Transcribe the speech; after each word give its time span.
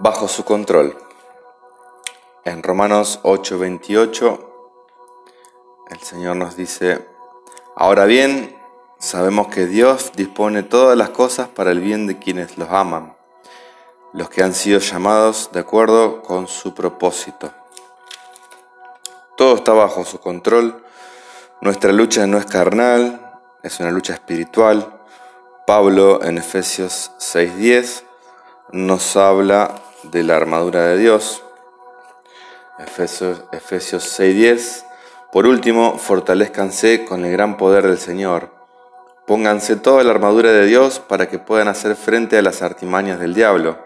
bajo 0.00 0.28
su 0.28 0.44
control. 0.46 0.96
En 2.44 2.62
Romanos 2.62 3.20
8:28 3.22 4.46
el 5.90 6.00
Señor 6.00 6.36
nos 6.36 6.56
dice, 6.56 7.06
ahora 7.76 8.06
bien, 8.06 8.56
sabemos 8.98 9.48
que 9.48 9.66
Dios 9.66 10.12
dispone 10.14 10.62
todas 10.62 10.96
las 10.96 11.10
cosas 11.10 11.48
para 11.48 11.72
el 11.72 11.80
bien 11.80 12.06
de 12.06 12.18
quienes 12.18 12.56
los 12.56 12.70
aman, 12.70 13.14
los 14.14 14.30
que 14.30 14.42
han 14.42 14.54
sido 14.54 14.78
llamados 14.78 15.50
de 15.52 15.60
acuerdo 15.60 16.22
con 16.22 16.48
su 16.48 16.72
propósito. 16.74 17.52
Todo 19.36 19.56
está 19.56 19.72
bajo 19.72 20.04
su 20.04 20.18
control, 20.18 20.82
nuestra 21.60 21.92
lucha 21.92 22.26
no 22.26 22.38
es 22.38 22.46
carnal, 22.46 23.38
es 23.62 23.80
una 23.80 23.90
lucha 23.90 24.14
espiritual. 24.14 25.02
Pablo 25.66 26.22
en 26.22 26.38
Efesios 26.38 27.10
6:10 27.18 28.04
nos 28.72 29.16
habla 29.16 29.74
de 30.04 30.22
la 30.22 30.36
armadura 30.36 30.86
de 30.86 30.98
Dios. 30.98 31.42
Efesios, 32.78 33.42
Efesios 33.52 34.04
6:10. 34.18 34.84
Por 35.32 35.46
último, 35.46 35.98
fortalezcanse 35.98 37.04
con 37.04 37.24
el 37.24 37.32
gran 37.32 37.56
poder 37.56 37.86
del 37.86 37.98
Señor. 37.98 38.50
Pónganse 39.26 39.76
toda 39.76 40.02
la 40.02 40.10
armadura 40.10 40.50
de 40.50 40.66
Dios 40.66 40.98
para 40.98 41.28
que 41.28 41.38
puedan 41.38 41.68
hacer 41.68 41.94
frente 41.94 42.38
a 42.38 42.42
las 42.42 42.62
artimañas 42.62 43.20
del 43.20 43.34
diablo, 43.34 43.78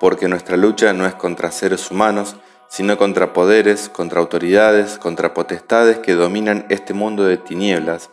porque 0.00 0.28
nuestra 0.28 0.56
lucha 0.56 0.92
no 0.92 1.06
es 1.06 1.14
contra 1.14 1.50
seres 1.50 1.90
humanos, 1.90 2.36
sino 2.68 2.96
contra 2.96 3.32
poderes, 3.32 3.88
contra 3.88 4.20
autoridades, 4.20 4.98
contra 4.98 5.34
potestades 5.34 5.98
que 5.98 6.14
dominan 6.14 6.64
este 6.68 6.94
mundo 6.94 7.24
de 7.24 7.36
tinieblas, 7.36 8.10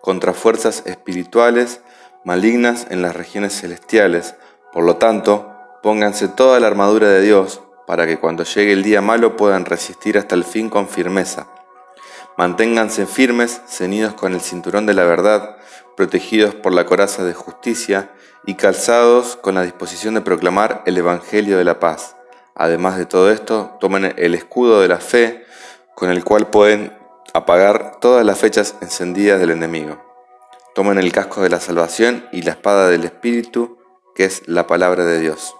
contra 0.00 0.32
fuerzas 0.32 0.82
espirituales 0.86 1.80
malignas 2.24 2.86
en 2.90 3.02
las 3.02 3.16
regiones 3.16 3.58
celestiales. 3.60 4.34
Por 4.72 4.84
lo 4.84 4.96
tanto, 4.96 5.47
pónganse 5.82 6.28
toda 6.28 6.60
la 6.60 6.66
armadura 6.66 7.08
de 7.08 7.22
Dios 7.22 7.60
para 7.86 8.06
que 8.06 8.18
cuando 8.18 8.44
llegue 8.44 8.72
el 8.72 8.82
día 8.82 9.00
malo 9.00 9.36
puedan 9.36 9.64
resistir 9.64 10.18
hasta 10.18 10.34
el 10.34 10.44
fin 10.44 10.68
con 10.68 10.88
firmeza. 10.88 11.48
Manténganse 12.36 13.06
firmes, 13.06 13.62
ceñidos 13.66 14.14
con 14.14 14.34
el 14.34 14.40
cinturón 14.40 14.86
de 14.86 14.94
la 14.94 15.04
verdad, 15.04 15.56
protegidos 15.96 16.54
por 16.54 16.72
la 16.72 16.86
coraza 16.86 17.24
de 17.24 17.34
justicia 17.34 18.12
y 18.46 18.54
calzados 18.54 19.36
con 19.36 19.56
la 19.56 19.62
disposición 19.62 20.14
de 20.14 20.20
proclamar 20.20 20.82
el 20.86 20.96
Evangelio 20.98 21.58
de 21.58 21.64
la 21.64 21.80
paz. 21.80 22.14
Además 22.54 22.96
de 22.96 23.06
todo 23.06 23.30
esto, 23.30 23.76
tomen 23.80 24.14
el 24.16 24.34
escudo 24.34 24.80
de 24.80 24.88
la 24.88 24.98
fe 24.98 25.44
con 25.94 26.10
el 26.10 26.22
cual 26.22 26.48
pueden 26.48 26.96
apagar 27.34 27.98
todas 28.00 28.24
las 28.24 28.38
fechas 28.38 28.76
encendidas 28.80 29.40
del 29.40 29.50
enemigo. 29.50 30.00
Tomen 30.74 30.98
el 30.98 31.10
casco 31.10 31.42
de 31.42 31.50
la 31.50 31.58
salvación 31.58 32.28
y 32.30 32.42
la 32.42 32.52
espada 32.52 32.88
del 32.88 33.04
Espíritu, 33.04 33.78
que 34.14 34.24
es 34.24 34.46
la 34.46 34.66
palabra 34.66 35.04
de 35.04 35.18
Dios. 35.18 35.57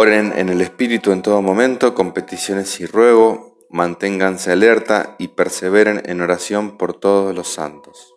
Oren 0.00 0.32
en 0.36 0.48
el 0.48 0.60
Espíritu 0.60 1.10
en 1.10 1.22
todo 1.22 1.42
momento, 1.42 1.92
con 1.92 2.12
peticiones 2.12 2.78
y 2.78 2.86
ruego, 2.86 3.58
manténganse 3.68 4.52
alerta 4.52 5.16
y 5.18 5.26
perseveren 5.26 6.02
en 6.04 6.20
oración 6.20 6.78
por 6.78 6.94
todos 6.94 7.34
los 7.34 7.48
santos. 7.48 8.14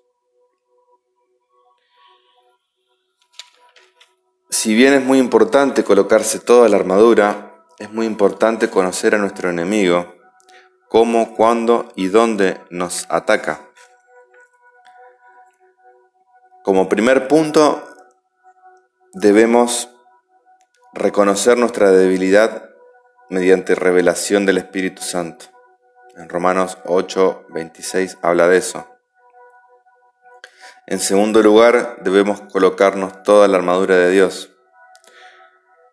Si 4.51 4.75
bien 4.75 4.93
es 4.93 5.03
muy 5.03 5.17
importante 5.17 5.83
colocarse 5.83 6.37
toda 6.37 6.69
la 6.69 6.75
armadura, 6.75 7.65
es 7.79 7.91
muy 7.91 8.05
importante 8.05 8.69
conocer 8.69 9.15
a 9.15 9.17
nuestro 9.17 9.49
enemigo, 9.49 10.13
cómo, 10.87 11.35
cuándo 11.35 11.91
y 11.95 12.09
dónde 12.09 12.61
nos 12.69 13.07
ataca. 13.09 13.71
Como 16.63 16.87
primer 16.87 17.27
punto, 17.27 17.83
debemos 19.13 19.90
reconocer 20.93 21.57
nuestra 21.57 21.91
debilidad 21.91 22.69
mediante 23.29 23.75
revelación 23.75 24.45
del 24.45 24.57
Espíritu 24.57 25.01
Santo. 25.01 25.45
En 26.17 26.27
Romanos 26.27 26.77
8, 26.85 27.45
26 27.49 28.17
habla 28.21 28.47
de 28.47 28.57
eso. 28.57 28.87
En 30.87 30.99
segundo 30.99 31.41
lugar, 31.41 31.97
debemos 32.03 32.41
colocarnos 32.41 33.23
toda 33.23 33.47
la 33.47 33.57
armadura 33.57 33.95
de 33.95 34.11
Dios. 34.11 34.51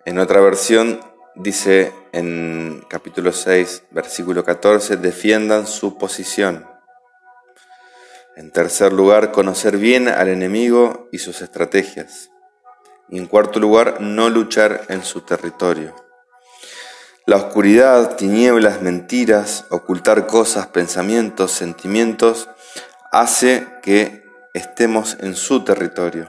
En 0.05 0.19
otra 0.19 0.41
versión 0.41 1.01
dice 1.37 1.93
en 2.13 2.85
capítulo 2.89 3.33
6, 3.33 3.85
versículo 3.91 4.45
14, 4.45 4.97
defiendan 4.97 5.69
su 5.69 5.97
posición. 5.99 6.67
En 8.35 8.51
tercer 8.51 8.93
lugar, 8.93 9.31
conocer 9.31 9.77
bien 9.77 10.09
al 10.09 10.29
enemigo 10.29 11.09
y 11.13 11.19
sus 11.19 11.43
estrategias. 11.43 12.31
Y 13.09 13.19
en 13.19 13.27
cuarto 13.27 13.59
lugar, 13.61 14.01
no 14.01 14.29
luchar 14.29 14.83
en 14.89 15.03
su 15.03 15.23
territorio. 15.23 15.95
La 17.27 17.37
oscuridad, 17.37 18.17
tinieblas, 18.17 18.81
mentiras, 18.81 19.67
ocultar 19.71 20.27
cosas, 20.27 20.69
pensamientos, 20.69 21.53
sentimientos, 21.53 22.49
hace 23.13 23.67
que 23.83 24.25
estemos 24.55 25.17
en 25.21 25.35
su 25.35 25.63
territorio. 25.65 26.29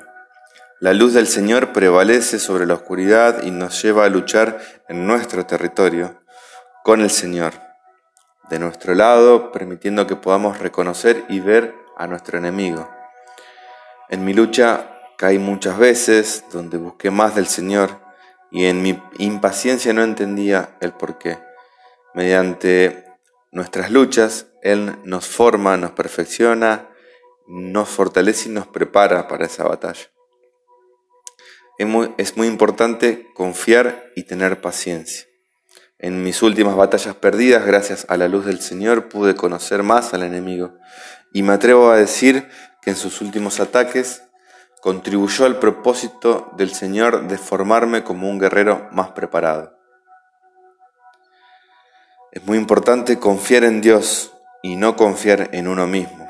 La 0.81 0.93
luz 0.93 1.13
del 1.13 1.27
Señor 1.27 1.73
prevalece 1.73 2.39
sobre 2.39 2.65
la 2.65 2.73
oscuridad 2.73 3.43
y 3.43 3.51
nos 3.51 3.81
lleva 3.81 4.05
a 4.05 4.09
luchar 4.09 4.59
en 4.87 5.07
nuestro 5.07 5.45
territorio 5.45 6.21
con 6.83 7.01
el 7.01 7.09
Señor, 7.09 7.53
de 8.49 8.59
nuestro 8.59 8.93
lado, 8.95 9.51
permitiendo 9.51 10.07
que 10.07 10.15
podamos 10.15 10.59
reconocer 10.59 11.23
y 11.29 11.39
ver 11.39 11.75
a 11.97 12.07
nuestro 12.07 12.37
enemigo. 12.37 12.89
En 14.09 14.25
mi 14.25 14.33
lucha 14.33 14.98
Caí 15.19 15.37
muchas 15.37 15.77
veces 15.77 16.45
donde 16.49 16.77
busqué 16.77 17.11
más 17.11 17.35
del 17.35 17.45
Señor 17.45 17.99
y 18.51 18.67
en 18.67 18.81
mi 18.81 19.03
impaciencia 19.17 19.91
no 19.91 20.01
entendía 20.01 20.77
el 20.79 20.93
porqué. 20.93 21.39
Mediante 22.13 23.03
nuestras 23.51 23.91
luchas, 23.91 24.45
Él 24.61 24.95
nos 25.03 25.27
forma, 25.27 25.75
nos 25.75 25.91
perfecciona, 25.91 26.87
nos 27.47 27.89
fortalece 27.89 28.47
y 28.47 28.53
nos 28.53 28.67
prepara 28.67 29.27
para 29.27 29.45
esa 29.45 29.65
batalla. 29.65 30.09
Es 31.77 31.85
muy, 31.85 32.15
es 32.17 32.37
muy 32.37 32.47
importante 32.47 33.27
confiar 33.33 34.13
y 34.15 34.23
tener 34.23 34.61
paciencia. 34.61 35.27
En 35.97 36.23
mis 36.23 36.41
últimas 36.41 36.77
batallas 36.77 37.15
perdidas, 37.15 37.65
gracias 37.65 38.05
a 38.07 38.15
la 38.15 38.29
luz 38.29 38.45
del 38.45 38.61
Señor, 38.61 39.09
pude 39.09 39.35
conocer 39.35 39.83
más 39.83 40.13
al 40.13 40.23
enemigo 40.23 40.77
y 41.33 41.43
me 41.43 41.51
atrevo 41.51 41.91
a 41.91 41.97
decir 41.97 42.47
que 42.81 42.91
en 42.91 42.95
sus 42.95 43.19
últimos 43.19 43.59
ataques 43.59 44.23
contribuyó 44.81 45.45
al 45.45 45.57
propósito 45.59 46.51
del 46.55 46.71
Señor 46.73 47.27
de 47.27 47.37
formarme 47.37 48.03
como 48.03 48.29
un 48.29 48.39
guerrero 48.39 48.87
más 48.91 49.09
preparado. 49.09 49.77
Es 52.31 52.45
muy 52.45 52.57
importante 52.57 53.19
confiar 53.19 53.63
en 53.63 53.81
Dios 53.81 54.33
y 54.61 54.75
no 54.75 54.95
confiar 54.95 55.49
en 55.53 55.67
uno 55.67 55.87
mismo. 55.87 56.29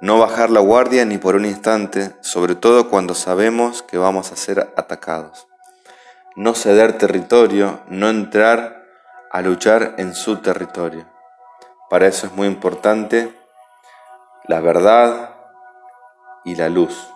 No 0.00 0.18
bajar 0.18 0.50
la 0.50 0.60
guardia 0.60 1.04
ni 1.04 1.18
por 1.18 1.34
un 1.34 1.44
instante, 1.44 2.14
sobre 2.20 2.54
todo 2.54 2.88
cuando 2.88 3.14
sabemos 3.14 3.82
que 3.82 3.98
vamos 3.98 4.30
a 4.30 4.36
ser 4.36 4.72
atacados. 4.76 5.48
No 6.36 6.54
ceder 6.54 6.96
territorio, 6.98 7.80
no 7.88 8.08
entrar 8.08 8.84
a 9.32 9.42
luchar 9.42 9.96
en 9.98 10.14
su 10.14 10.36
territorio. 10.36 11.06
Para 11.90 12.06
eso 12.06 12.26
es 12.28 12.32
muy 12.32 12.46
importante 12.46 13.34
la 14.46 14.60
verdad 14.60 15.34
y 16.44 16.54
la 16.54 16.68
luz. 16.68 17.12